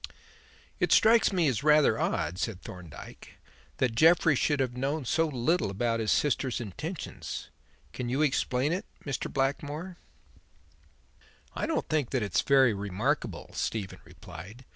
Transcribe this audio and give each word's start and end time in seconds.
"It 0.79 0.91
strikes 0.91 1.31
me 1.31 1.47
as 1.47 1.61
rather 1.61 1.99
odd," 1.99 2.39
said 2.39 2.59
Thorndyke, 2.63 3.33
"that 3.77 3.93
Jeffrey 3.93 4.33
should 4.33 4.59
have 4.59 4.75
known 4.75 5.05
so 5.05 5.27
little 5.27 5.69
about 5.69 5.99
his 5.99 6.11
sister's 6.11 6.59
intentions. 6.59 7.51
Can 7.93 8.09
you 8.09 8.23
explain 8.23 8.73
it, 8.73 8.87
Mr. 9.05 9.31
Blackmore?" 9.31 9.97
"I 11.53 11.67
don't 11.67 11.87
think 11.87 12.09
that 12.09 12.23
it 12.23 12.33
is 12.33 12.41
very 12.41 12.73
remarkable," 12.73 13.51
Stephen 13.53 13.99
replied. 14.03 14.65